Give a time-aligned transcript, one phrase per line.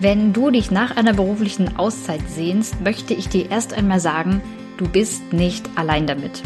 [0.00, 4.40] Wenn du dich nach einer beruflichen Auszeit sehnst, möchte ich dir erst einmal sagen,
[4.76, 6.40] du bist nicht allein damit.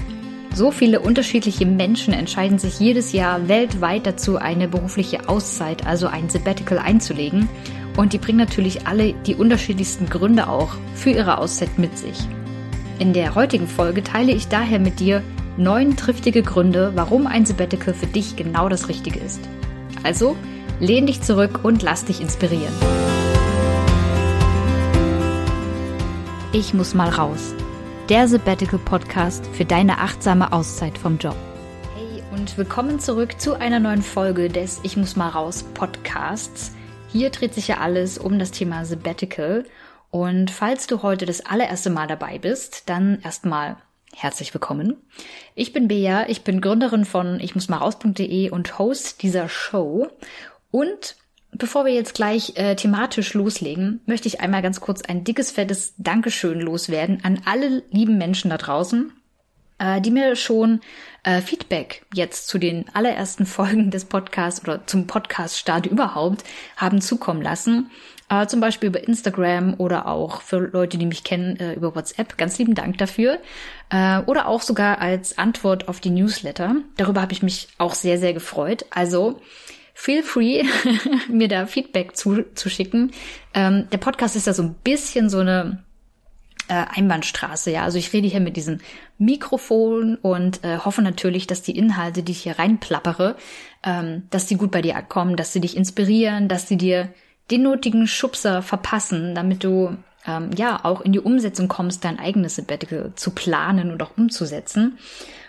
[0.54, 6.30] So viele unterschiedliche Menschen entscheiden sich jedes Jahr weltweit dazu, eine berufliche Auszeit, also ein
[6.30, 7.46] Sabbatical einzulegen.
[7.98, 12.16] Und die bringen natürlich alle die unterschiedlichsten Gründe auch für ihre Auszeit mit sich.
[12.98, 15.22] In der heutigen Folge teile ich daher mit dir
[15.58, 19.40] neun triftige Gründe, warum ein Sabbatical für dich genau das Richtige ist.
[20.04, 20.36] Also,
[20.80, 22.72] lehn dich zurück und lass dich inspirieren.
[26.54, 27.54] Ich muss mal raus.
[28.10, 31.34] Der Sabbatical Podcast für deine achtsame Auszeit vom Job.
[31.94, 36.72] Hey und willkommen zurück zu einer neuen Folge des Ich muss mal raus Podcasts.
[37.10, 39.64] Hier dreht sich ja alles um das Thema Sabbatical.
[40.10, 43.78] Und falls du heute das allererste Mal dabei bist, dann erstmal
[44.14, 44.98] herzlich willkommen.
[45.54, 50.06] Ich bin Bea, ich bin Gründerin von ich muss mal raus.de und Host dieser Show.
[50.70, 51.16] Und
[51.54, 55.92] Bevor wir jetzt gleich äh, thematisch loslegen, möchte ich einmal ganz kurz ein dickes, fettes
[55.98, 59.12] Dankeschön loswerden an alle lieben Menschen da draußen,
[59.78, 60.80] äh, die mir schon
[61.24, 66.42] äh, Feedback jetzt zu den allerersten Folgen des Podcasts oder zum Podcast-Start überhaupt
[66.78, 67.90] haben zukommen lassen.
[68.30, 72.38] Äh, zum Beispiel über Instagram oder auch für Leute, die mich kennen, äh, über WhatsApp.
[72.38, 73.40] Ganz lieben Dank dafür.
[73.90, 76.76] Äh, oder auch sogar als Antwort auf die Newsletter.
[76.96, 78.86] Darüber habe ich mich auch sehr, sehr gefreut.
[78.88, 79.42] Also
[79.94, 80.64] feel free,
[81.28, 83.12] mir da Feedback zu, zu schicken.
[83.54, 85.82] Ähm, der Podcast ist ja so ein bisschen so eine
[86.68, 87.82] äh, Einbahnstraße, ja.
[87.82, 88.80] Also ich rede hier mit diesem
[89.18, 93.36] Mikrofon und äh, hoffe natürlich, dass die Inhalte, die ich hier reinplappere,
[93.84, 97.08] ähm, dass die gut bei dir ankommen, dass sie dich inspirieren, dass sie dir
[97.50, 99.96] den nötigen Schubser verpassen, damit du
[100.26, 104.98] ähm, ja auch in die Umsetzung kommst, dein eigenes Sabbatical zu planen und auch umzusetzen.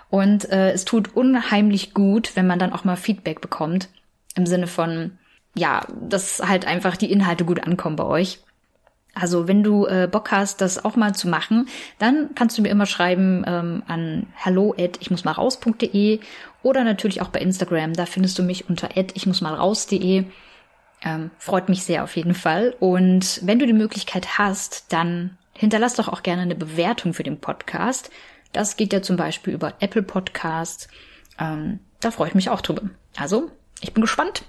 [0.10, 3.88] Und äh, es tut unheimlich gut, wenn man dann auch mal Feedback bekommt
[4.36, 5.18] im Sinne von,
[5.56, 8.40] ja, dass halt einfach die Inhalte gut ankommen bei euch.
[9.16, 11.68] Also wenn du äh, Bock hast, das auch mal zu machen,
[12.00, 16.20] dann kannst du mir immer schreiben ähm, an hallo at ich muss mal raus.de
[16.64, 17.94] oder natürlich auch bei Instagram.
[17.94, 20.26] Da findest du mich unter at ich muss mal raus.de.
[21.06, 22.76] Ähm, freut mich sehr auf jeden Fall.
[22.80, 27.40] Und wenn du die Möglichkeit hast, dann hinterlass doch auch gerne eine Bewertung für den
[27.40, 28.10] Podcast.
[28.52, 30.88] Das geht ja zum Beispiel über Apple Podcasts.
[31.40, 32.84] Ähm, da freue ich mich auch drüber.
[33.16, 33.52] Also
[33.84, 34.44] ich bin gespannt.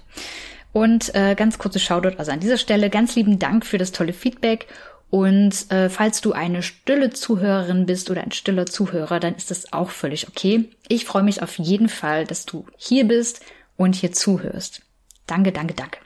[0.73, 4.11] Und äh, ganz kurze Shoutout, also an dieser Stelle ganz lieben Dank für das tolle
[4.13, 4.67] Feedback.
[5.09, 9.71] Und äh, falls du eine stille Zuhörerin bist oder ein stiller Zuhörer, dann ist das
[9.71, 10.69] auch völlig okay.
[10.89, 13.41] Ich freue mich auf jeden Fall, dass du hier bist
[13.77, 14.81] und hier zuhörst.
[15.27, 15.99] Danke, danke, danke.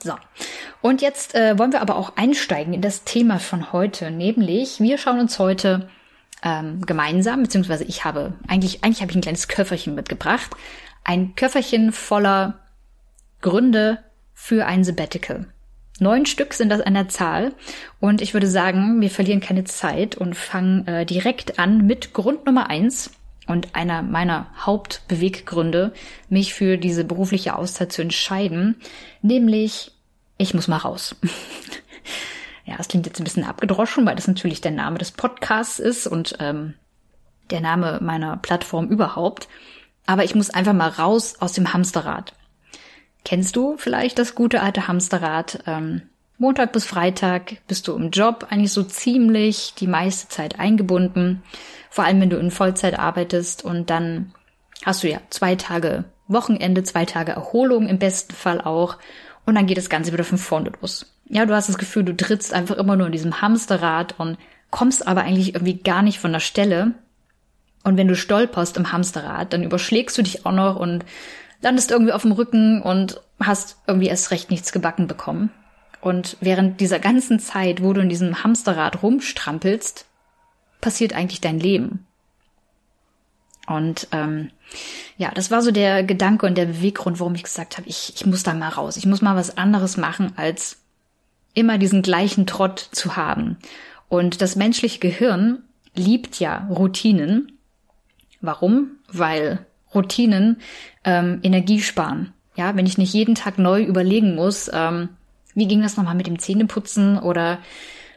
[0.00, 0.14] So,
[0.80, 4.96] und jetzt äh, wollen wir aber auch einsteigen in das Thema von heute, nämlich wir
[4.96, 5.88] schauen uns heute
[6.44, 10.50] ähm, gemeinsam, beziehungsweise ich habe eigentlich eigentlich habe ich ein kleines Köfferchen mitgebracht
[11.08, 12.58] ein Köfferchen voller
[13.40, 14.04] Gründe
[14.34, 15.46] für ein Sabbatical.
[16.00, 17.54] Neun Stück sind das an der Zahl
[17.98, 22.44] und ich würde sagen, wir verlieren keine Zeit und fangen äh, direkt an mit Grund
[22.44, 23.10] Nummer eins
[23.46, 25.94] und einer meiner Hauptbeweggründe,
[26.28, 28.76] mich für diese berufliche Auszeit zu entscheiden,
[29.22, 29.92] nämlich
[30.36, 31.16] ich muss mal raus.
[32.66, 36.06] ja, es klingt jetzt ein bisschen abgedroschen, weil das natürlich der Name des Podcasts ist
[36.06, 36.74] und ähm,
[37.50, 39.48] der Name meiner Plattform überhaupt
[40.08, 42.32] aber ich muss einfach mal raus aus dem Hamsterrad.
[43.26, 45.62] Kennst du vielleicht das gute alte Hamsterrad?
[45.66, 46.00] Ähm,
[46.38, 51.42] Montag bis Freitag bist du im Job eigentlich so ziemlich die meiste Zeit eingebunden,
[51.90, 54.32] vor allem wenn du in Vollzeit arbeitest und dann
[54.82, 58.96] hast du ja zwei Tage Wochenende, zwei Tage Erholung im besten Fall auch
[59.44, 61.04] und dann geht das Ganze wieder von vorne los.
[61.26, 64.38] Ja, du hast das Gefühl, du trittst einfach immer nur in diesem Hamsterrad und
[64.70, 66.94] kommst aber eigentlich irgendwie gar nicht von der Stelle
[67.84, 71.04] und wenn du stolperst im Hamsterrad, dann überschlägst du dich auch noch und
[71.60, 75.50] landest irgendwie auf dem Rücken und hast irgendwie erst recht nichts gebacken bekommen.
[76.00, 80.06] Und während dieser ganzen Zeit, wo du in diesem Hamsterrad rumstrampelst,
[80.80, 82.06] passiert eigentlich dein Leben.
[83.66, 84.50] Und ähm,
[85.16, 88.24] ja, das war so der Gedanke und der Beweggrund, warum ich gesagt habe, ich, ich
[88.24, 88.96] muss da mal raus.
[88.96, 90.78] Ich muss mal was anderes machen, als
[91.54, 93.58] immer diesen gleichen Trott zu haben.
[94.08, 95.64] Und das menschliche Gehirn
[95.94, 97.57] liebt ja Routinen
[98.40, 98.98] Warum?
[99.12, 100.58] Weil Routinen
[101.04, 102.32] ähm, Energie sparen.
[102.56, 105.10] Ja, wenn ich nicht jeden Tag neu überlegen muss, ähm,
[105.54, 107.58] wie ging das nochmal mit dem Zähneputzen oder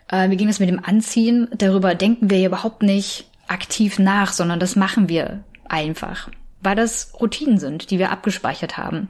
[0.08, 4.34] äh, wie ging das mit dem Anziehen, darüber denken wir ja überhaupt nicht aktiv nach,
[4.34, 6.30] sondern das machen wir einfach,
[6.62, 9.10] weil das Routinen sind, die wir abgespeichert haben.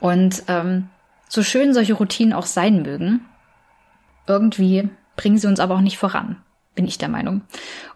[0.00, 0.88] Und ähm,
[1.28, 3.24] so schön solche Routinen auch sein mögen,
[4.26, 6.36] irgendwie bringen sie uns aber auch nicht voran,
[6.74, 7.42] bin ich der Meinung.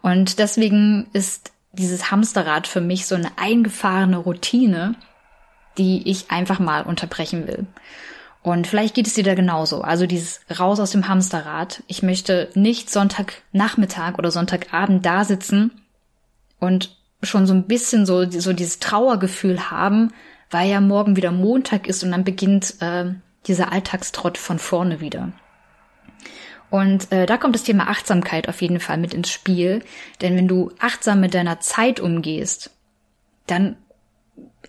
[0.02, 4.94] Und deswegen ist dieses Hamsterrad für mich so eine eingefahrene Routine,
[5.78, 7.66] die ich einfach mal unterbrechen will.
[8.42, 9.82] Und vielleicht geht es dir da genauso.
[9.82, 11.82] Also dieses raus aus dem Hamsterrad.
[11.86, 15.72] Ich möchte nicht Sonntagnachmittag oder Sonntagabend da sitzen
[16.58, 20.12] und schon so ein bisschen so, so dieses Trauergefühl haben,
[20.50, 23.12] weil ja morgen wieder Montag ist und dann beginnt äh,
[23.46, 25.32] dieser Alltagstrott von vorne wieder.
[26.70, 29.82] Und äh, da kommt das Thema Achtsamkeit auf jeden Fall mit ins Spiel.
[30.20, 32.70] Denn wenn du achtsam mit deiner Zeit umgehst,
[33.46, 33.76] dann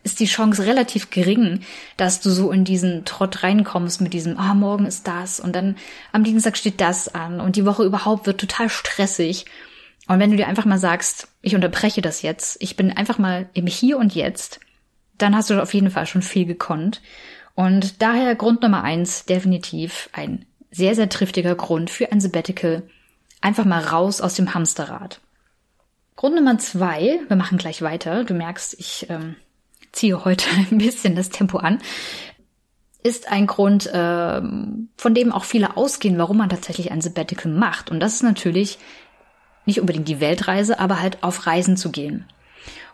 [0.03, 1.61] ist die Chance relativ gering,
[1.97, 5.75] dass du so in diesen Trott reinkommst mit diesem, ah, morgen ist das und dann
[6.11, 9.45] am Dienstag steht das an und die Woche überhaupt wird total stressig.
[10.07, 13.49] Und wenn du dir einfach mal sagst, ich unterbreche das jetzt, ich bin einfach mal
[13.53, 14.59] im Hier und Jetzt,
[15.19, 17.01] dann hast du auf jeden Fall schon viel gekonnt.
[17.53, 22.83] Und daher Grund Nummer eins, definitiv ein sehr, sehr triftiger Grund für ein Sabbatical.
[23.41, 25.19] Einfach mal raus aus dem Hamsterrad.
[26.15, 28.23] Grund Nummer zwei, wir machen gleich weiter.
[28.23, 29.35] Du merkst, ich ähm,
[29.91, 31.79] ziehe heute ein bisschen das Tempo an.
[33.03, 37.89] Ist ein Grund, ähm, von dem auch viele ausgehen, warum man tatsächlich ein Sabbatical macht.
[37.89, 38.77] Und das ist natürlich
[39.65, 42.25] nicht unbedingt die Weltreise, aber halt auf Reisen zu gehen.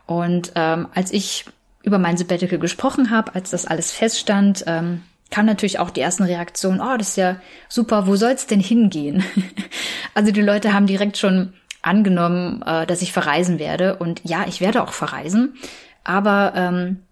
[0.06, 1.45] Und ähm, als ich
[1.83, 6.24] über mein Sabbatical gesprochen habe, als das alles feststand, ähm, kam natürlich auch die ersten
[6.24, 7.38] Reaktionen, oh, das ist ja
[7.69, 9.24] super, wo soll's denn hingehen?
[10.13, 13.97] also die Leute haben direkt schon angenommen, äh, dass ich verreisen werde.
[13.97, 15.56] Und ja, ich werde auch verreisen,
[16.03, 17.03] aber ähm,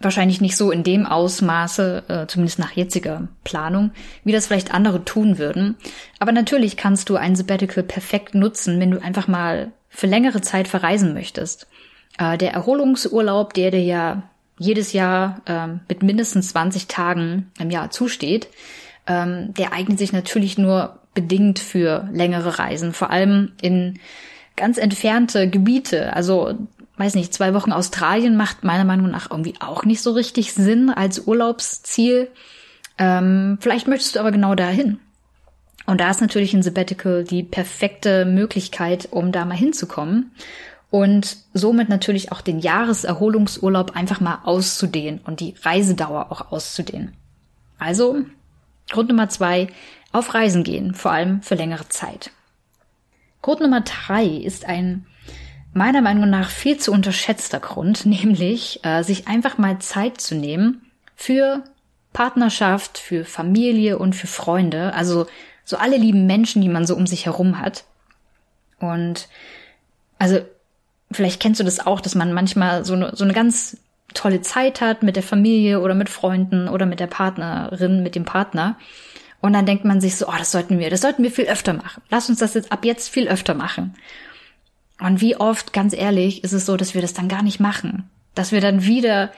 [0.00, 3.90] wahrscheinlich nicht so in dem Ausmaße, äh, zumindest nach jetziger Planung,
[4.24, 5.76] wie das vielleicht andere tun würden.
[6.18, 10.68] Aber natürlich kannst du ein Sabbatical perfekt nutzen, wenn du einfach mal für längere Zeit
[10.68, 11.66] verreisen möchtest.
[12.18, 14.22] Äh, der Erholungsurlaub, der dir ja
[14.58, 18.48] jedes Jahr ähm, mit mindestens 20 Tagen im Jahr zusteht,
[19.06, 23.98] ähm, der eignet sich natürlich nur bedingt für längere Reisen, vor allem in
[24.56, 26.12] ganz entfernte Gebiete.
[26.14, 26.54] Also,
[26.96, 30.90] weiß nicht, zwei Wochen Australien macht meiner Meinung nach irgendwie auch nicht so richtig Sinn
[30.90, 32.28] als Urlaubsziel.
[32.98, 34.98] Ähm, vielleicht möchtest du aber genau dahin.
[35.86, 40.32] Und da ist natürlich ein Sabbatical die perfekte Möglichkeit, um da mal hinzukommen
[40.90, 47.14] und somit natürlich auch den Jahreserholungsurlaub einfach mal auszudehnen und die Reisedauer auch auszudehnen.
[47.78, 48.24] Also
[48.90, 49.68] Grund Nummer zwei,
[50.12, 52.30] auf Reisen gehen, vor allem für längere Zeit.
[53.42, 55.06] Grund Nummer drei ist ein
[55.74, 60.90] meiner Meinung nach viel zu unterschätzter Grund, nämlich äh, sich einfach mal Zeit zu nehmen
[61.14, 61.64] für
[62.12, 65.26] Partnerschaft, für Familie und für Freunde, also
[65.64, 67.84] so alle lieben Menschen, die man so um sich herum hat.
[68.80, 69.28] Und
[70.18, 70.40] also
[71.10, 73.76] vielleicht kennst du das auch, dass man manchmal so eine, so eine ganz
[74.14, 78.24] tolle Zeit hat mit der Familie oder mit Freunden oder mit der Partnerin, mit dem
[78.24, 78.76] Partner.
[79.40, 81.72] Und dann denkt man sich so, oh, das sollten wir, das sollten wir viel öfter
[81.72, 82.02] machen.
[82.10, 83.94] Lass uns das jetzt ab jetzt viel öfter machen.
[85.00, 88.10] Und wie oft, ganz ehrlich, ist es so, dass wir das dann gar nicht machen.
[88.34, 89.30] Dass wir dann wieder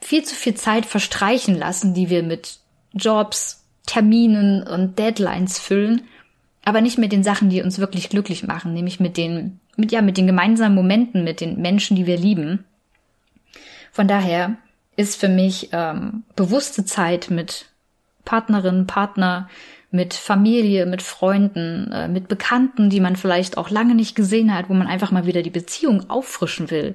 [0.00, 2.58] viel zu viel Zeit verstreichen lassen, die wir mit
[2.92, 6.02] Jobs, Terminen und Deadlines füllen,
[6.64, 10.02] aber nicht mit den Sachen, die uns wirklich glücklich machen, nämlich mit den mit, ja,
[10.02, 12.64] mit den gemeinsamen Momenten, mit den Menschen, die wir lieben.
[13.92, 14.56] Von daher
[14.96, 17.66] ist für mich ähm, bewusste Zeit mit
[18.24, 19.48] Partnerin, Partner,
[19.90, 24.68] mit Familie, mit Freunden, äh, mit Bekannten, die man vielleicht auch lange nicht gesehen hat,
[24.68, 26.94] wo man einfach mal wieder die Beziehung auffrischen will.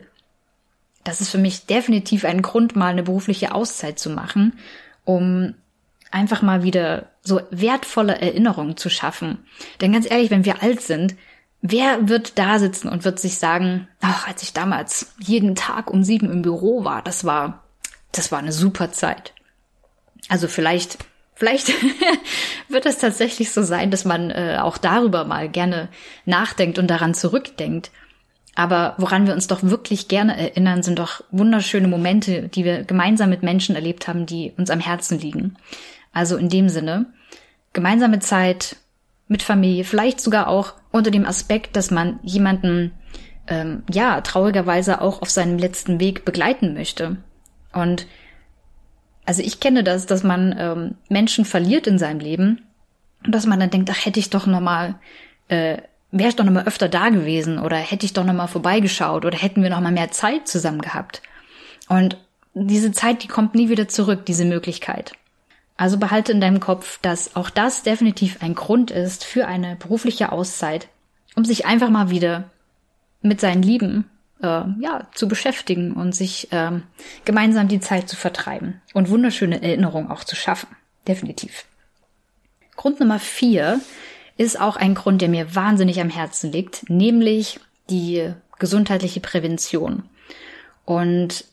[1.03, 4.53] Das ist für mich definitiv ein Grund, mal eine berufliche Auszeit zu machen,
[5.03, 5.55] um
[6.11, 9.39] einfach mal wieder so wertvolle Erinnerungen zu schaffen.
[9.79, 11.15] Denn ganz ehrlich, wenn wir alt sind,
[11.61, 16.03] Wer wird da sitzen und wird sich sagen, ach, als ich damals jeden Tag um
[16.03, 17.63] sieben im Büro war, das war,
[18.11, 19.33] das war eine super Zeit.
[20.27, 20.97] Also vielleicht,
[21.35, 21.71] vielleicht
[22.67, 25.89] wird es tatsächlich so sein, dass man äh, auch darüber mal gerne
[26.25, 27.91] nachdenkt und daran zurückdenkt.
[28.55, 33.29] Aber woran wir uns doch wirklich gerne erinnern, sind doch wunderschöne Momente, die wir gemeinsam
[33.29, 35.55] mit Menschen erlebt haben, die uns am Herzen liegen.
[36.11, 37.05] Also in dem Sinne,
[37.71, 38.77] gemeinsame Zeit,
[39.27, 42.91] mit Familie, vielleicht sogar auch unter dem Aspekt, dass man jemanden
[43.47, 47.17] ähm, ja traurigerweise auch auf seinem letzten Weg begleiten möchte.
[47.73, 48.07] Und
[49.25, 52.61] also ich kenne das, dass man ähm, Menschen verliert in seinem Leben
[53.25, 54.95] und dass man dann denkt, ach hätte ich doch noch mal
[55.47, 55.77] äh,
[56.11, 59.25] wäre ich doch noch mal öfter da gewesen oder hätte ich doch noch mal vorbeigeschaut
[59.25, 61.21] oder hätten wir noch mal mehr Zeit zusammen gehabt.
[61.87, 62.17] Und
[62.53, 65.13] diese Zeit, die kommt nie wieder zurück, diese Möglichkeit.
[65.81, 70.31] Also behalte in deinem Kopf, dass auch das definitiv ein Grund ist für eine berufliche
[70.31, 70.89] Auszeit,
[71.35, 72.51] um sich einfach mal wieder
[73.23, 74.07] mit seinen Lieben
[74.43, 76.83] äh, ja zu beschäftigen und sich ähm,
[77.25, 80.67] gemeinsam die Zeit zu vertreiben und wunderschöne Erinnerungen auch zu schaffen.
[81.07, 81.65] Definitiv.
[82.75, 83.79] Grund Nummer vier
[84.37, 87.59] ist auch ein Grund, der mir wahnsinnig am Herzen liegt, nämlich
[87.89, 90.03] die gesundheitliche Prävention.
[90.85, 91.45] Und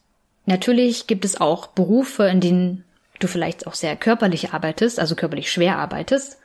[0.44, 2.85] natürlich gibt es auch Berufe, in denen
[3.18, 6.38] du vielleicht auch sehr körperlich arbeitest, also körperlich schwer arbeitest.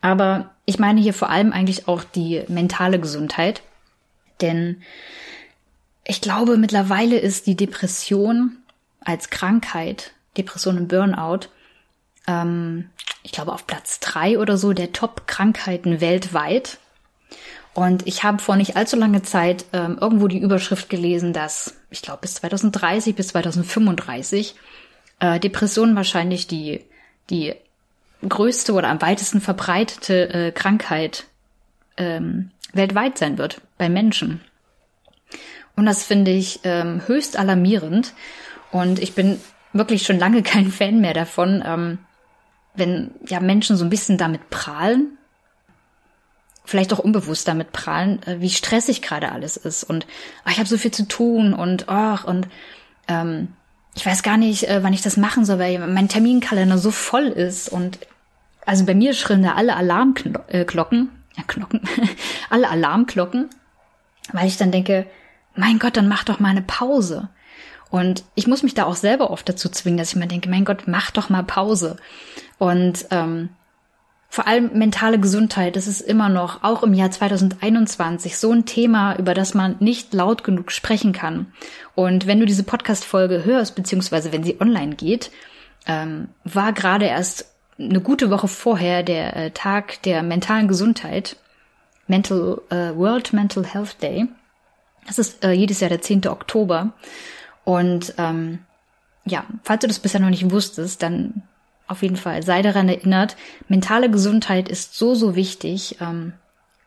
[0.00, 3.62] Aber ich meine hier vor allem eigentlich auch die mentale Gesundheit.
[4.40, 4.82] Denn
[6.04, 8.56] ich glaube, mittlerweile ist die Depression
[9.00, 11.48] als Krankheit, Depression und Burnout,
[12.26, 12.90] ähm,
[13.22, 16.78] ich glaube auf Platz drei oder so der Top-Krankheiten weltweit.
[17.74, 22.02] Und ich habe vor nicht allzu langer Zeit ähm, irgendwo die Überschrift gelesen, dass ich
[22.02, 24.56] glaube bis 2030 bis 2035
[25.20, 26.84] äh, Depression wahrscheinlich die
[27.30, 27.54] die
[28.28, 31.24] größte oder am weitesten verbreitete äh, Krankheit
[31.96, 34.40] ähm, weltweit sein wird bei Menschen.
[35.76, 38.12] Und das finde ich ähm, höchst alarmierend.
[38.70, 39.40] Und ich bin
[39.72, 41.98] wirklich schon lange kein Fan mehr davon, ähm,
[42.74, 45.18] wenn ja Menschen so ein bisschen damit prahlen,
[46.64, 50.06] vielleicht auch unbewusst damit prahlen, äh, wie stressig gerade alles ist und
[50.44, 52.46] ach, ich habe so viel zu tun und ach und
[53.08, 53.48] ähm,
[53.94, 57.26] ich weiß gar nicht, äh, wann ich das machen soll, weil mein Terminkalender so voll
[57.26, 57.98] ist und
[58.66, 61.80] also bei mir schrillen da alle Alarmglocken, ja, Glocken,
[62.50, 63.50] alle Alarmglocken,
[64.32, 65.06] weil ich dann denke,
[65.56, 67.28] mein Gott, dann mach doch mal eine Pause.
[67.90, 70.64] Und ich muss mich da auch selber oft dazu zwingen, dass ich mir denke, mein
[70.64, 71.96] Gott, mach doch mal Pause.
[72.58, 73.48] Und ähm,
[74.32, 79.16] vor allem mentale Gesundheit, das ist immer noch, auch im Jahr 2021, so ein Thema,
[79.16, 81.52] über das man nicht laut genug sprechen kann.
[81.96, 85.32] Und wenn du diese Podcast-Folge hörst, beziehungsweise wenn sie online geht,
[85.86, 91.36] ähm, war gerade erst eine gute Woche vorher der äh, Tag der mentalen Gesundheit,
[92.06, 94.28] Mental äh, World Mental Health Day.
[95.08, 96.28] Das ist äh, jedes Jahr der 10.
[96.28, 96.92] Oktober.
[97.64, 98.60] Und ähm,
[99.24, 101.42] ja, falls du das bisher noch nicht wusstest, dann
[101.90, 103.36] auf jeden Fall sei daran erinnert,
[103.68, 105.96] mentale Gesundheit ist so, so wichtig.
[106.00, 106.32] Ähm,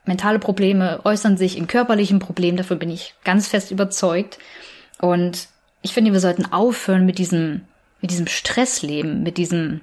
[0.05, 4.39] mentale Probleme äußern sich in körperlichen Problemen, davon bin ich ganz fest überzeugt.
[4.99, 5.49] Und
[5.81, 7.61] ich finde, wir sollten aufhören mit diesem,
[8.01, 9.81] mit diesem Stressleben, mit diesem,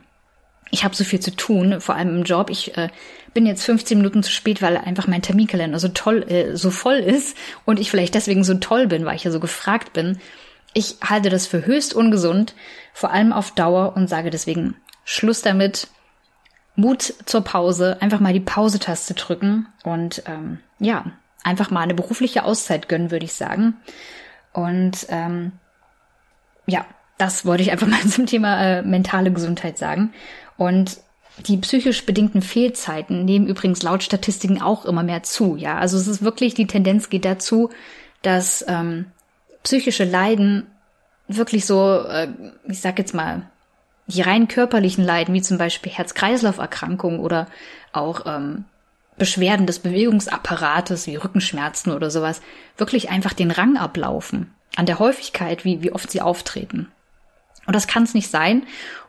[0.70, 2.48] ich habe so viel zu tun, vor allem im Job.
[2.48, 2.88] Ich äh,
[3.34, 6.96] bin jetzt 15 Minuten zu spät, weil einfach mein Terminkalender so toll, äh, so voll
[6.96, 7.36] ist
[7.66, 10.18] und ich vielleicht deswegen so toll bin, weil ich ja so gefragt bin.
[10.72, 12.54] Ich halte das für höchst ungesund,
[12.94, 14.76] vor allem auf Dauer und sage deswegen
[15.10, 15.88] Schluss damit.
[16.76, 21.04] Mut zur Pause, einfach mal die Pause-Taste drücken und ähm, ja,
[21.42, 23.74] einfach mal eine berufliche Auszeit gönnen, würde ich sagen.
[24.52, 25.50] Und ähm,
[26.66, 26.86] ja,
[27.18, 30.14] das wollte ich einfach mal zum Thema äh, mentale Gesundheit sagen.
[30.56, 30.98] Und
[31.44, 35.56] die psychisch bedingten Fehlzeiten nehmen übrigens laut Statistiken auch immer mehr zu.
[35.56, 37.70] Ja, also es ist wirklich die Tendenz geht dazu,
[38.22, 39.06] dass ähm,
[39.64, 40.68] psychische Leiden
[41.26, 42.28] wirklich so, äh,
[42.68, 43.50] ich sag jetzt mal,
[44.10, 47.46] die rein körperlichen Leiden, wie zum Beispiel Herz-Kreislauf-Erkrankungen oder
[47.92, 48.64] auch ähm,
[49.18, 52.40] Beschwerden des Bewegungsapparates wie Rückenschmerzen oder sowas,
[52.76, 56.90] wirklich einfach den Rang ablaufen an der Häufigkeit, wie, wie oft sie auftreten.
[57.66, 58.64] Und das kann es nicht sein.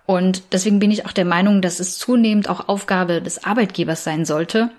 [0.06, 4.26] Und deswegen bin ich auch der Meinung, dass es zunehmend auch Aufgabe des Arbeitgebers sein
[4.26, 4.70] sollte,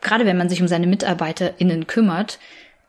[0.00, 2.38] gerade wenn man sich um seine MitarbeiterInnen kümmert,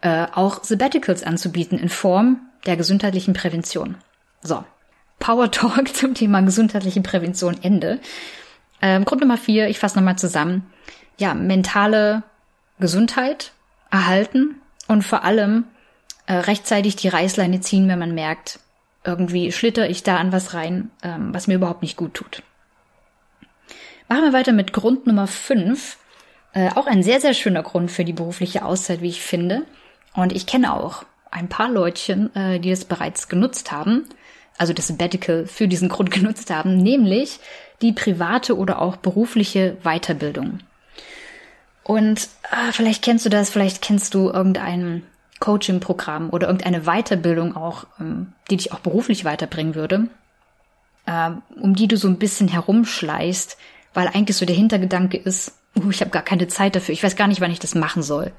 [0.01, 3.95] äh, auch Sabbaticals anzubieten in Form der gesundheitlichen Prävention.
[4.41, 4.63] So,
[5.21, 7.99] Power Talk zum Thema gesundheitliche Prävention Ende.
[8.81, 10.69] Ähm, Grund Nummer vier, ich fasse nochmal zusammen.
[11.17, 12.23] Ja, mentale
[12.79, 13.53] Gesundheit
[13.89, 14.55] erhalten
[14.87, 15.65] und vor allem
[16.25, 18.59] äh, rechtzeitig die Reißleine ziehen, wenn man merkt,
[19.03, 22.43] irgendwie schlitter ich da an was rein, ähm, was mir überhaupt nicht gut tut.
[24.09, 25.97] Machen wir weiter mit Grund Nummer fünf.
[26.53, 29.65] Äh, auch ein sehr, sehr schöner Grund für die berufliche Auszeit, wie ich finde.
[30.13, 34.09] Und ich kenne auch ein paar Leutchen, äh, die es bereits genutzt haben
[34.61, 37.39] also das Sabbatical für diesen Grund genutzt haben, nämlich
[37.81, 40.59] die private oder auch berufliche Weiterbildung.
[41.83, 45.01] Und ah, vielleicht kennst du das, vielleicht kennst du irgendein
[45.39, 50.07] Coaching-Programm oder irgendeine Weiterbildung auch, ähm, die dich auch beruflich weiterbringen würde,
[51.07, 53.57] äh, um die du so ein bisschen herumschleißt,
[53.95, 57.15] weil eigentlich so der Hintergedanke ist, uh, ich habe gar keine Zeit dafür, ich weiß
[57.15, 58.31] gar nicht, wann ich das machen soll.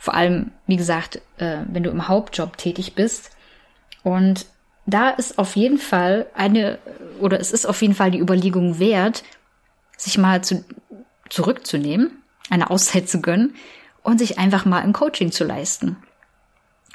[0.00, 3.30] Vor allem, wie gesagt, äh, wenn du im Hauptjob tätig bist.
[4.02, 4.46] Und
[4.88, 6.78] da ist auf jeden Fall eine,
[7.20, 9.22] oder es ist auf jeden Fall die Überlegung wert,
[9.98, 10.64] sich mal zu,
[11.28, 13.54] zurückzunehmen, eine Auszeit zu gönnen
[14.02, 15.96] und sich einfach mal ein Coaching zu leisten.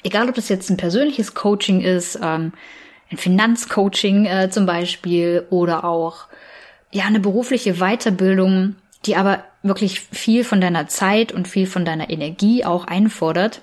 [0.04, 2.54] Egal, ob das jetzt ein persönliches Coaching ist, ähm,
[3.12, 6.26] ein Finanzcoaching äh, zum Beispiel oder auch
[6.92, 12.10] ja eine berufliche Weiterbildung, die aber wirklich viel von deiner Zeit und viel von deiner
[12.10, 13.62] Energie auch einfordert.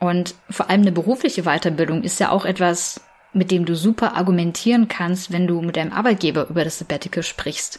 [0.00, 4.88] Und vor allem eine berufliche Weiterbildung ist ja auch etwas, mit dem du super argumentieren
[4.88, 7.78] kannst, wenn du mit deinem Arbeitgeber über das Sabbatical sprichst.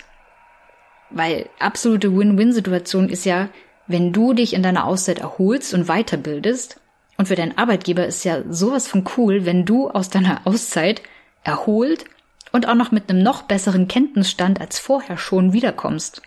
[1.10, 3.50] Weil absolute Win-Win-Situation ist ja,
[3.86, 6.80] wenn du dich in deiner Auszeit erholst und weiterbildest,
[7.18, 11.02] und für deinen Arbeitgeber ist ja sowas von cool, wenn du aus deiner Auszeit
[11.44, 12.06] erholt
[12.52, 16.22] und auch noch mit einem noch besseren Kenntnisstand als vorher schon wiederkommst.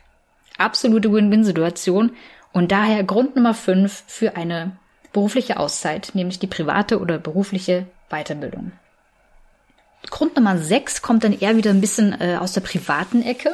[0.59, 2.13] Absolute Win-Win-Situation
[2.53, 4.77] und daher Grund Nummer 5 für eine
[5.13, 8.73] berufliche Auszeit, nämlich die private oder berufliche Weiterbildung.
[10.11, 13.51] Grund Nummer 6 kommt dann eher wieder ein bisschen äh, aus der privaten Ecke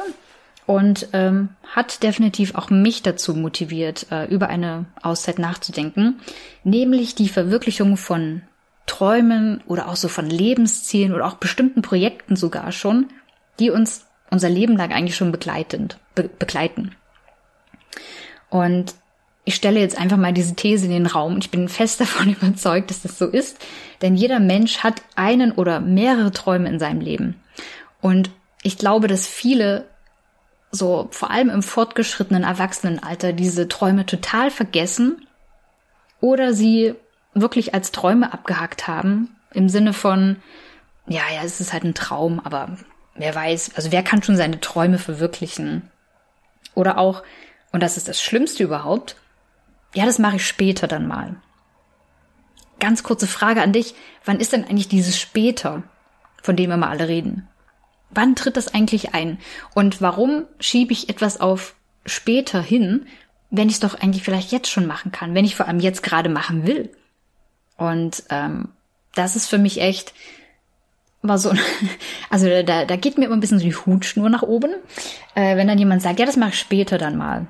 [0.65, 6.19] und ähm, hat definitiv auch mich dazu motiviert, äh, über eine Auszeit nachzudenken,
[6.63, 8.43] nämlich die Verwirklichung von
[8.85, 13.07] Träumen oder auch so von Lebenszielen oder auch bestimmten Projekten sogar schon,
[13.59, 16.95] die uns unser Leben lang eigentlich schon begleitend, be begleiten.
[18.49, 18.95] Und
[19.45, 22.33] ich stelle jetzt einfach mal diese These in den Raum und ich bin fest davon
[22.33, 23.57] überzeugt, dass das so ist,
[24.01, 27.41] denn jeder Mensch hat einen oder mehrere Träume in seinem Leben.
[28.01, 28.29] Und
[28.63, 29.85] ich glaube, dass viele
[30.71, 35.27] so vor allem im fortgeschrittenen Erwachsenenalter diese Träume total vergessen
[36.19, 36.95] oder sie
[37.35, 40.37] wirklich als Träume abgehackt haben, im Sinne von,
[41.07, 42.77] ja, ja, es ist halt ein Traum, aber
[43.15, 45.89] wer weiß, also wer kann schon seine Träume verwirklichen?
[46.73, 47.23] Oder auch,
[47.71, 49.15] und das ist das Schlimmste überhaupt,
[49.93, 51.35] ja, das mache ich später dann mal.
[52.79, 53.95] Ganz kurze Frage an dich,
[54.25, 55.83] wann ist denn eigentlich dieses später,
[56.41, 57.47] von dem mal alle reden?
[58.09, 59.39] Wann tritt das eigentlich ein?
[59.73, 63.07] Und warum schiebe ich etwas auf später hin,
[63.49, 66.03] wenn ich es doch eigentlich vielleicht jetzt schon machen kann, wenn ich vor allem jetzt
[66.03, 66.91] gerade machen will?
[67.77, 68.69] Und ähm,
[69.15, 70.13] das ist für mich echt
[71.23, 71.53] war so,
[72.29, 74.75] also da, da geht mir immer ein bisschen so die Hutschnur nach oben,
[75.35, 77.47] äh, wenn dann jemand sagt, ja, das mache ich später dann mal.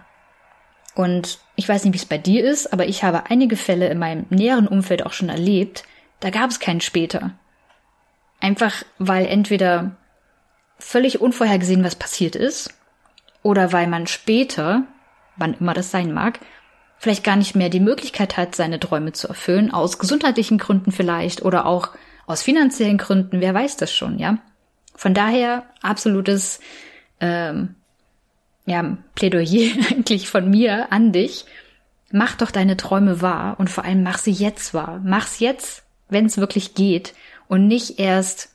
[0.95, 3.97] Und ich weiß nicht, wie es bei dir ist, aber ich habe einige Fälle in
[3.97, 5.83] meinem näheren Umfeld auch schon erlebt,
[6.19, 7.31] da gab es keinen später.
[8.39, 9.97] Einfach weil entweder
[10.77, 12.73] völlig unvorhergesehen was passiert ist
[13.41, 14.83] oder weil man später,
[15.37, 16.39] wann immer das sein mag,
[16.97, 21.41] vielleicht gar nicht mehr die Möglichkeit hat, seine Träume zu erfüllen, aus gesundheitlichen Gründen vielleicht
[21.41, 21.89] oder auch
[22.25, 24.37] aus finanziellen Gründen, wer weiß das schon, ja.
[24.95, 26.59] Von daher absolutes
[27.19, 27.75] ähm,
[28.65, 31.45] ja, Plädoyer eigentlich von mir an dich.
[32.11, 35.01] Mach doch deine Träume wahr und vor allem mach sie jetzt wahr.
[35.03, 37.13] Mach's jetzt, wenn es wirklich geht
[37.47, 38.53] und nicht erst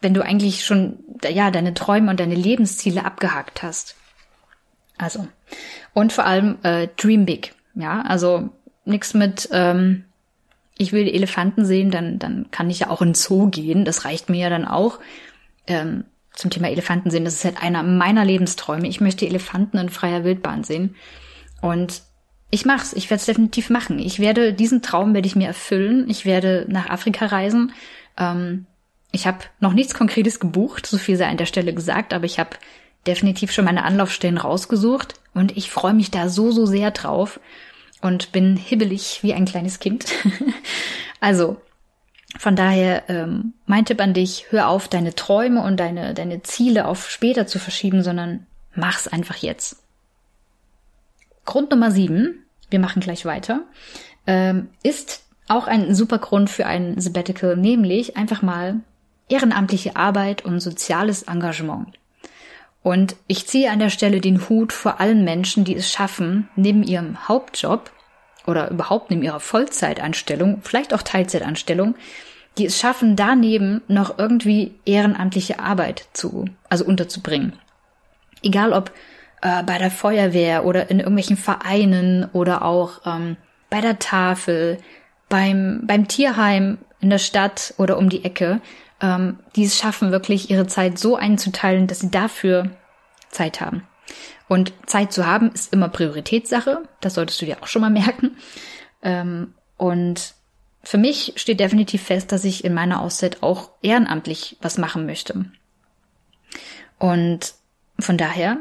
[0.00, 3.96] wenn du eigentlich schon, ja, deine Träume und deine Lebensziele abgehakt hast.
[4.96, 5.28] Also.
[5.92, 7.54] Und vor allem äh, Dream Big.
[7.74, 8.50] Ja, also
[8.84, 10.04] nichts mit, ähm,
[10.76, 13.84] ich will Elefanten sehen, dann, dann kann ich ja auch in Zoo gehen.
[13.84, 14.98] Das reicht mir ja dann auch.
[15.66, 16.04] Ähm,
[16.40, 18.88] zum Thema Elefanten sehen, das ist halt einer meiner Lebensträume.
[18.88, 20.96] Ich möchte Elefanten in freier Wildbahn sehen.
[21.60, 22.02] Und
[22.50, 23.98] ich mach's, ich werde es definitiv machen.
[23.98, 26.08] Ich werde diesen Traum werde ich mir erfüllen.
[26.08, 27.72] Ich werde nach Afrika reisen.
[28.18, 28.66] Ähm,
[29.12, 32.38] ich habe noch nichts Konkretes gebucht, so viel sei an der Stelle gesagt, aber ich
[32.38, 32.50] habe
[33.06, 37.40] definitiv schon meine Anlaufstellen rausgesucht und ich freue mich da so, so sehr drauf
[38.00, 40.06] und bin hibbelig wie ein kleines Kind.
[41.20, 41.60] also,
[42.40, 46.88] von daher, ähm, mein Tipp an dich, hör auf, deine Träume und deine, deine Ziele
[46.88, 49.82] auf später zu verschieben, sondern mach's einfach jetzt.
[51.44, 53.64] Grund Nummer sieben, wir machen gleich weiter,
[54.26, 58.80] ähm, ist auch ein super Grund für ein Sabbatical, nämlich einfach mal
[59.28, 61.88] ehrenamtliche Arbeit und soziales Engagement.
[62.82, 66.84] Und ich ziehe an der Stelle den Hut vor allen Menschen, die es schaffen, neben
[66.84, 67.90] ihrem Hauptjob
[68.46, 71.96] oder überhaupt neben ihrer Vollzeitanstellung, vielleicht auch Teilzeitanstellung,
[72.58, 77.52] die es schaffen, daneben noch irgendwie ehrenamtliche Arbeit zu, also unterzubringen.
[78.42, 78.90] Egal ob
[79.42, 83.36] äh, bei der Feuerwehr oder in irgendwelchen Vereinen oder auch ähm,
[83.70, 84.78] bei der Tafel,
[85.28, 88.60] beim, beim Tierheim in der Stadt oder um die Ecke
[89.00, 92.70] ähm, die es schaffen, wirklich ihre Zeit so einzuteilen, dass sie dafür
[93.30, 93.82] Zeit haben.
[94.48, 96.82] Und Zeit zu haben ist immer Prioritätssache.
[97.00, 98.36] Das solltest du dir auch schon mal merken.
[99.02, 100.34] Ähm, und
[100.82, 105.46] für mich steht definitiv fest, dass ich in meiner Auszeit auch ehrenamtlich was machen möchte.
[106.98, 107.54] Und
[107.98, 108.58] von daher,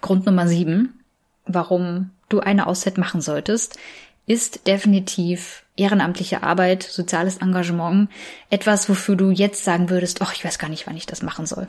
[0.00, 1.04] Grund Nummer sieben,
[1.46, 3.78] warum du eine Auszeit machen solltest,
[4.26, 8.10] ist definitiv ehrenamtliche Arbeit, soziales Engagement
[8.48, 11.46] etwas, wofür du jetzt sagen würdest, ach, ich weiß gar nicht, wann ich das machen
[11.46, 11.66] soll.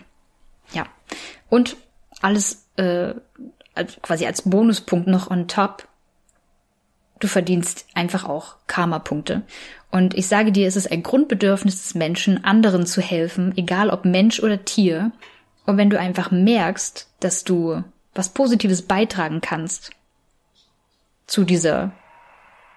[0.73, 0.85] Ja.
[1.49, 1.77] Und
[2.21, 3.13] alles äh,
[4.01, 5.87] quasi als Bonuspunkt noch on top.
[7.21, 9.43] Du verdienst einfach auch Karma-Punkte.
[9.91, 14.03] Und ich sage dir, es ist ein Grundbedürfnis des Menschen, anderen zu helfen, egal ob
[14.03, 15.13] Mensch oder Tier.
[15.65, 19.91] Und wenn du einfach merkst, dass du was Positives beitragen kannst
[21.27, 21.93] zu dieser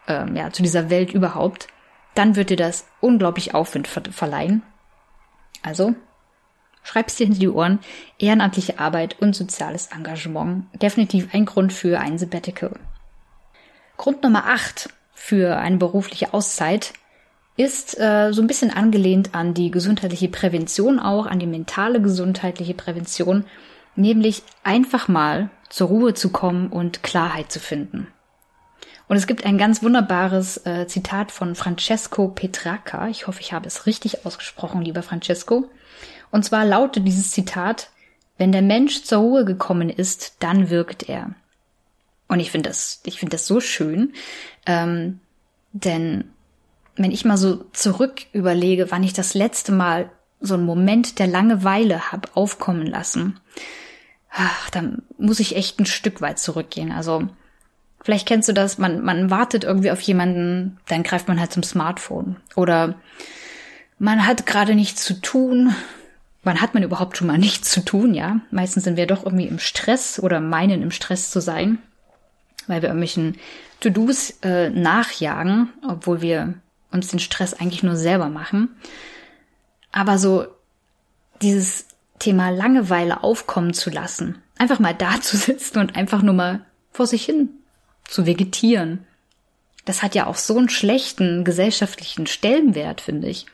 [0.07, 1.68] ähm, ja, zu dieser Welt überhaupt,
[2.14, 4.62] dann wird dir das unglaublich Aufwind ver verleihen.
[5.62, 5.94] Also,
[6.83, 7.78] schreib's dir hinter die Ohren.
[8.18, 10.66] Ehrenamtliche Arbeit und soziales Engagement.
[10.80, 12.78] Definitiv ein Grund für ein Sabbatical.
[13.96, 16.92] Grund Nummer 8 für eine berufliche Auszeit
[17.57, 22.74] ist äh, so ein bisschen angelehnt an die gesundheitliche Prävention auch, an die mentale gesundheitliche
[22.74, 23.44] Prävention,
[23.94, 28.09] nämlich einfach mal zur Ruhe zu kommen und Klarheit zu finden.
[29.07, 33.09] Und es gibt ein ganz wunderbares äh, Zitat von Francesco Petrarca.
[33.09, 35.70] Ich hoffe, ich habe es richtig ausgesprochen, lieber Francesco.
[36.30, 37.90] Und zwar lautet dieses Zitat,
[38.38, 41.35] wenn der Mensch zur Ruhe gekommen ist, dann wirkt er.
[42.28, 44.12] Und ich finde das, ich finde das so schön,
[44.66, 45.20] ähm,
[45.72, 46.24] denn
[46.96, 50.10] wenn ich mal so zurück überlege, wann ich das letzte Mal
[50.40, 53.40] so einen Moment der Langeweile habe aufkommen lassen,
[54.30, 56.92] ach, dann muss ich echt ein Stück weit zurückgehen.
[56.92, 57.28] Also
[58.02, 61.62] vielleicht kennst du das, man, man wartet irgendwie auf jemanden, dann greift man halt zum
[61.62, 62.37] Smartphone.
[62.54, 62.96] Oder
[63.98, 65.74] man hat gerade nichts zu tun.
[66.42, 68.40] Wann hat man überhaupt schon mal nichts zu tun, ja?
[68.50, 71.78] Meistens sind wir doch irgendwie im Stress oder meinen im Stress zu sein,
[72.66, 73.37] weil wir irgendwelchen
[73.81, 76.55] To-Dos äh, nachjagen, obwohl wir
[76.90, 78.77] uns den Stress eigentlich nur selber machen.
[79.92, 80.46] Aber so
[81.42, 81.87] dieses
[82.18, 87.07] Thema Langeweile aufkommen zu lassen, einfach mal da zu sitzen und einfach nur mal vor
[87.07, 87.50] sich hin
[88.05, 89.07] zu vegetieren,
[89.85, 93.46] das hat ja auch so einen schlechten gesellschaftlichen Stellenwert, finde ich.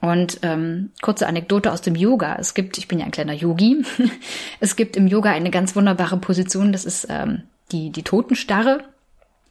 [0.00, 2.36] Und ähm, kurze Anekdote aus dem Yoga.
[2.38, 3.84] Es gibt, ich bin ja ein kleiner Yogi,
[4.60, 8.84] es gibt im Yoga eine ganz wunderbare Position, das ist ähm, die, die Totenstarre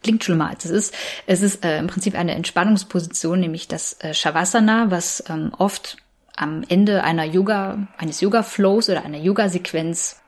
[0.03, 0.95] klingt schlimmer als es ist.
[1.25, 5.97] Es ist äh, im Prinzip eine Entspannungsposition, nämlich das äh, Shavasana, was ähm, oft
[6.35, 10.21] am Ende einer Yoga, eines Yoga-Flows oder einer Yoga-Sequenz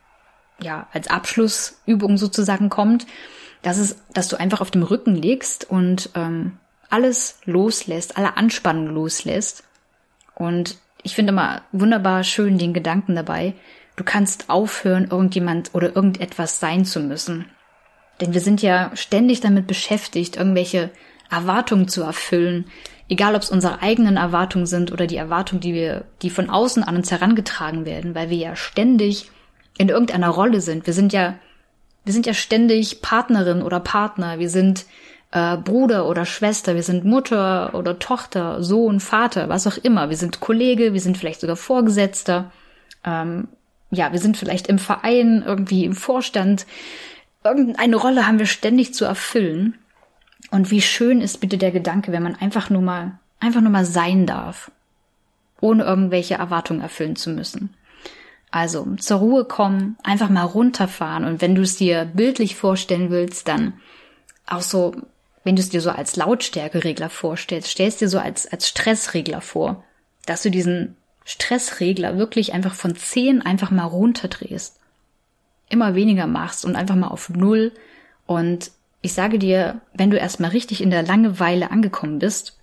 [0.61, 3.05] ja als Abschlussübung sozusagen kommt.
[3.61, 6.57] Das ist, dass du einfach auf dem Rücken legst und ähm,
[6.89, 9.63] alles loslässt, alle Anspannung loslässt.
[10.35, 13.53] Und ich finde immer wunderbar schön den Gedanken dabei,
[13.95, 17.45] du kannst aufhören, irgendjemand oder irgendetwas sein zu müssen.
[18.21, 20.91] Denn wir sind ja ständig damit beschäftigt, irgendwelche
[21.29, 22.65] Erwartungen zu erfüllen,
[23.09, 26.83] egal ob es unsere eigenen Erwartungen sind oder die Erwartungen, die wir, die von außen
[26.83, 29.29] an uns herangetragen werden, weil wir ja ständig
[29.77, 30.85] in irgendeiner Rolle sind.
[30.87, 31.35] Wir sind ja,
[32.03, 34.39] wir sind ja ständig Partnerin oder Partner.
[34.39, 34.85] Wir sind
[35.31, 36.75] äh, Bruder oder Schwester.
[36.75, 40.09] Wir sind Mutter oder Tochter, Sohn, Vater, was auch immer.
[40.09, 40.93] Wir sind Kollege.
[40.93, 42.51] Wir sind vielleicht sogar Vorgesetzter.
[43.03, 43.49] Ähm,
[43.91, 46.65] ja, wir sind vielleicht im Verein, irgendwie im Vorstand
[47.45, 49.77] irgendeine Rolle haben wir ständig zu erfüllen.
[50.51, 53.85] Und wie schön ist bitte der Gedanke, wenn man einfach nur mal, einfach nur mal
[53.85, 54.71] sein darf,
[55.61, 57.73] ohne irgendwelche Erwartungen erfüllen zu müssen.
[58.51, 63.47] Also zur Ruhe kommen, einfach mal runterfahren und wenn du es dir bildlich vorstellen willst,
[63.47, 63.73] dann
[64.45, 64.95] auch so,
[65.43, 69.83] wenn du es dir so als Lautstärkeregler vorstellst, stellst dir so als, als Stressregler vor,
[70.25, 74.79] dass du diesen Stressregler wirklich einfach von 10 einfach mal runterdrehst
[75.69, 77.71] immer weniger machst und einfach mal auf Null.
[78.25, 82.57] Und ich sage dir, wenn du erstmal richtig in der Langeweile angekommen bist,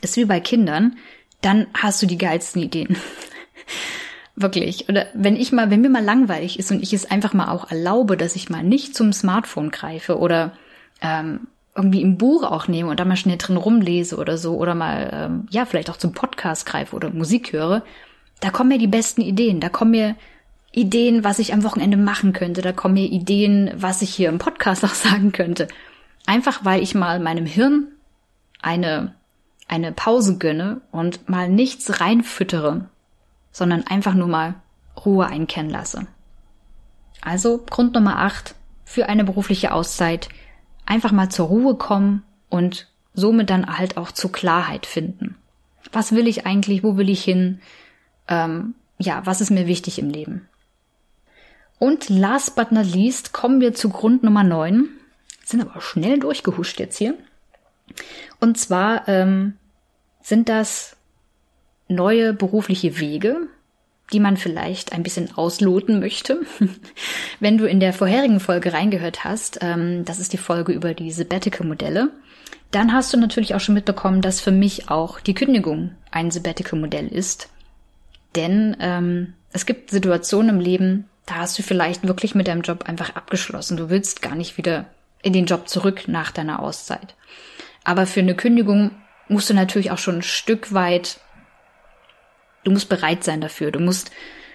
[0.00, 0.96] ist wie bei Kindern,
[1.40, 2.96] dann hast du die geilsten Ideen.
[4.36, 4.88] Wirklich.
[4.88, 7.70] Oder wenn ich mal, wenn mir mal langweilig ist und ich es einfach mal auch
[7.70, 10.52] erlaube, dass ich mal nicht zum Smartphone greife oder
[11.00, 14.74] ähm, irgendwie im Buch auch nehme und da mal schnell drin rumlese oder so oder
[14.74, 17.82] mal, ähm, ja, vielleicht auch zum Podcast greife oder Musik höre,
[18.40, 20.16] da kommen mir die besten Ideen, da kommen mir
[20.78, 22.62] Ideen, was ich am Wochenende machen könnte.
[22.62, 25.68] Da kommen mir Ideen, was ich hier im Podcast auch sagen könnte.
[26.26, 27.88] Einfach weil ich mal meinem Hirn
[28.62, 29.14] eine,
[29.66, 32.88] eine Pause gönne und mal nichts reinfüttere,
[33.50, 34.54] sondern einfach nur mal
[35.04, 36.06] Ruhe einkennen lasse.
[37.20, 40.28] Also Grund Nummer 8 für eine berufliche Auszeit.
[40.86, 45.36] Einfach mal zur Ruhe kommen und somit dann halt auch zur Klarheit finden.
[45.92, 46.82] Was will ich eigentlich?
[46.82, 47.60] Wo will ich hin?
[48.28, 50.48] Ähm, ja, was ist mir wichtig im Leben?
[51.78, 54.88] Und last but not least kommen wir zu Grund Nummer 9.
[55.44, 57.14] Sind aber schnell durchgehuscht jetzt hier.
[58.40, 59.54] Und zwar ähm,
[60.20, 60.96] sind das
[61.88, 63.48] neue berufliche Wege,
[64.12, 66.40] die man vielleicht ein bisschen ausloten möchte.
[67.40, 71.10] Wenn du in der vorherigen Folge reingehört hast, ähm, das ist die Folge über die
[71.10, 72.10] Sabbatical-Modelle,
[72.70, 77.08] dann hast du natürlich auch schon mitbekommen, dass für mich auch die Kündigung ein Sabbatical-Modell
[77.08, 77.48] ist.
[78.34, 82.84] Denn ähm, es gibt Situationen im Leben, da hast du vielleicht wirklich mit deinem Job
[82.88, 83.76] einfach abgeschlossen.
[83.76, 84.86] Du willst gar nicht wieder
[85.22, 87.16] in den Job zurück nach deiner Auszeit.
[87.84, 88.92] Aber für eine Kündigung
[89.28, 91.20] musst du natürlich auch schon ein Stück weit,
[92.64, 93.70] du musst bereit sein dafür.
[93.70, 94.10] Du musst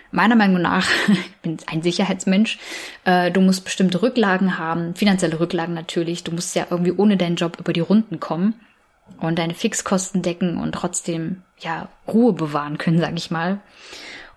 [0.10, 2.58] meiner Meinung nach, ich bin ein Sicherheitsmensch,
[3.06, 6.24] äh, du musst bestimmte Rücklagen haben, finanzielle Rücklagen natürlich.
[6.24, 8.56] Du musst ja irgendwie ohne deinen Job über die Runden kommen
[9.20, 13.60] und deine Fixkosten decken und trotzdem ja Ruhe bewahren können, sag ich mal.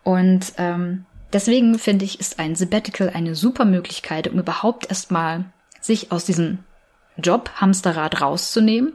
[0.02, 5.44] Und ähm, Deswegen finde ich, ist ein Sabbatical eine super Möglichkeit, um überhaupt erstmal
[5.82, 6.60] sich aus diesem
[7.18, 8.94] Job-Hamsterrad rauszunehmen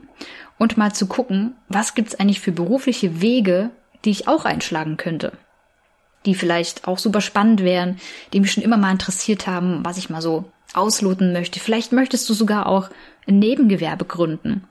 [0.58, 3.70] und mal zu gucken, was gibt's eigentlich für berufliche Wege,
[4.04, 5.30] die ich auch einschlagen könnte.
[6.26, 8.00] Die vielleicht auch super spannend wären,
[8.32, 11.60] die mich schon immer mal interessiert haben, was ich mal so ausloten möchte.
[11.60, 12.90] Vielleicht möchtest du sogar auch
[13.28, 14.64] ein Nebengewerbe gründen.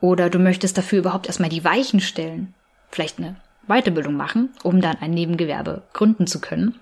[0.00, 2.54] Oder du möchtest dafür überhaupt erstmal die Weichen stellen.
[2.92, 3.34] Vielleicht eine
[3.68, 6.78] Weiterbildung machen, um dann ein Nebengewerbe gründen zu können.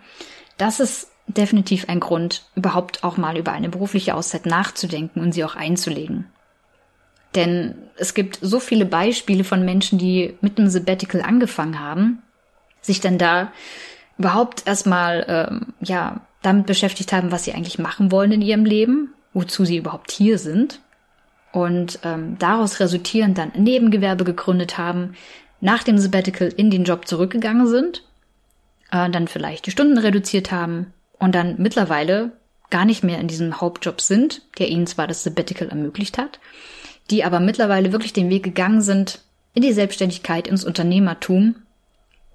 [0.56, 5.44] Das ist definitiv ein Grund, überhaupt auch mal über eine berufliche Auszeit nachzudenken und sie
[5.44, 6.26] auch einzulegen.
[7.34, 12.22] Denn es gibt so viele Beispiele von Menschen, die mit einem Sabbatical angefangen haben,
[12.80, 13.52] sich dann da
[14.18, 19.14] überhaupt erstmal ähm, ja damit beschäftigt haben, was sie eigentlich machen wollen in ihrem Leben,
[19.32, 20.80] wozu sie überhaupt hier sind
[21.52, 25.14] und ähm, daraus resultierend dann Nebengewerbe gegründet haben,
[25.60, 28.02] nach dem Sabbatical in den Job zurückgegangen sind,
[28.90, 32.32] äh, dann vielleicht die Stunden reduziert haben und dann mittlerweile
[32.70, 36.38] gar nicht mehr in diesem Hauptjob sind, der ihnen zwar das Sabbatical ermöglicht hat,
[37.10, 39.20] die aber mittlerweile wirklich den Weg gegangen sind
[39.52, 41.56] in die Selbstständigkeit, ins Unternehmertum,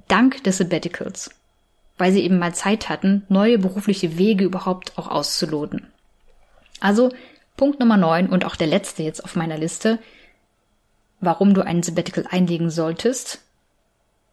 [0.07, 1.31] dank des Sabbaticals,
[1.97, 5.87] weil sie eben mal Zeit hatten, neue berufliche Wege überhaupt auch auszuloten.
[6.81, 7.11] Also
[7.55, 9.99] Punkt Nummer 9 und auch der letzte jetzt auf meiner Liste,
[11.19, 13.41] warum du einen Sabbatical einlegen solltest.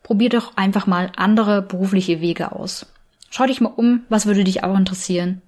[0.02, 2.86] Probier doch einfach mal andere berufliche Wege aus.
[3.30, 5.40] Schau dich mal um, was würde dich auch interessieren.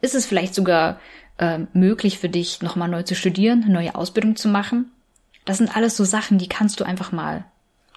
[0.00, 1.00] Ist es vielleicht sogar
[1.38, 4.92] äh, möglich für dich, nochmal neu zu studieren, eine neue Ausbildung zu machen?
[5.44, 7.44] Das sind alles so Sachen, die kannst du einfach mal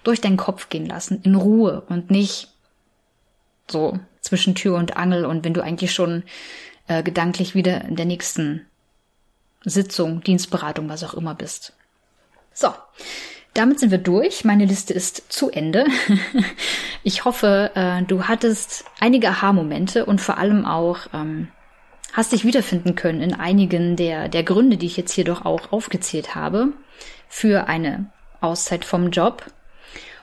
[0.02, 2.48] durch deinen Kopf gehen lassen, in Ruhe und nicht
[3.70, 6.24] so zwischen Tür und Angel und wenn du eigentlich schon
[6.88, 8.66] äh, gedanklich wieder in der nächsten
[9.64, 11.74] Sitzung, Dienstberatung, was auch immer bist.
[12.54, 12.68] So,
[13.54, 14.44] damit sind wir durch.
[14.44, 15.86] Meine Liste ist zu Ende.
[17.04, 21.48] Ich hoffe, äh, du hattest einige Aha-Momente und vor allem auch ähm,
[22.12, 25.72] hast dich wiederfinden können in einigen der, der Gründe, die ich jetzt hier doch auch
[25.72, 26.68] aufgezählt habe,
[27.28, 29.46] für eine Auszeit vom Job.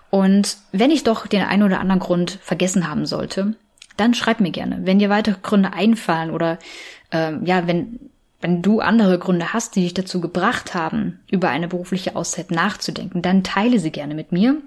[0.10, 3.56] Und wenn ich doch den einen oder anderen Grund vergessen haben sollte,
[3.98, 4.80] dann schreib mir gerne.
[4.84, 6.60] Wenn dir weitere Gründe einfallen oder
[7.12, 8.09] ähm, ja, wenn
[8.42, 13.22] wenn du andere Gründe hast, die dich dazu gebracht haben, über eine berufliche Auszeit nachzudenken,
[13.22, 14.62] dann teile sie gerne mit mir.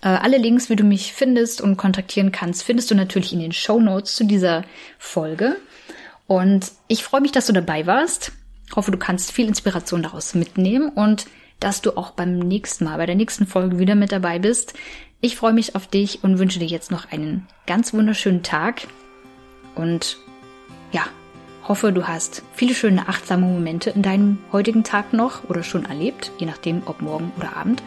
[0.00, 3.52] Äh, alle Links, wie du mich findest und kontaktieren kannst, findest du natürlich in den
[3.52, 4.64] Show Notes zu dieser
[4.98, 5.56] Folge.
[6.26, 8.32] Und ich freue mich, dass du dabei warst.
[8.74, 11.26] Hoffe, du kannst viel Inspiration daraus mitnehmen und
[11.60, 14.74] dass du auch beim nächsten Mal, bei der nächsten Folge wieder mit dabei bist.
[15.20, 18.82] Ich freue mich auf dich und wünsche dir jetzt noch einen ganz wunderschönen Tag.
[19.74, 20.18] Und
[20.92, 21.06] ja,
[21.68, 26.30] Hoffe, du hast viele schöne achtsame Momente in deinem heutigen Tag noch oder schon erlebt,
[26.38, 27.82] je nachdem, ob morgen oder Abend.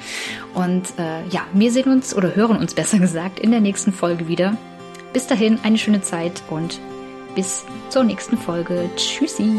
[0.53, 4.27] Und äh, ja, wir sehen uns oder hören uns besser gesagt in der nächsten Folge
[4.27, 4.57] wieder.
[5.13, 6.81] Bis dahin eine schöne Zeit und
[7.35, 8.89] bis zur nächsten Folge.
[8.97, 9.49] Tschüssi!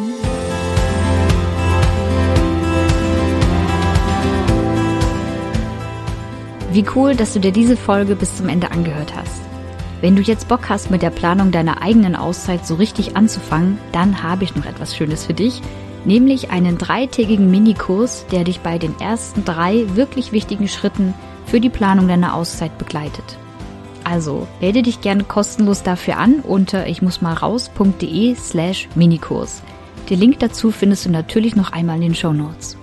[6.72, 9.49] Wie cool, dass du dir diese Folge bis zum Ende angehört hast.
[10.00, 14.22] Wenn du jetzt Bock hast, mit der Planung deiner eigenen Auszeit so richtig anzufangen, dann
[14.22, 15.60] habe ich noch etwas Schönes für dich,
[16.06, 21.12] nämlich einen dreitägigen Minikurs, der dich bei den ersten drei wirklich wichtigen Schritten
[21.44, 23.36] für die Planung deiner Auszeit begleitet.
[24.02, 29.62] Also melde dich gerne kostenlos dafür an unter ich muss mal raus.de slash Minikurs.
[30.08, 32.79] Den Link dazu findest du natürlich noch einmal in den Show Notes.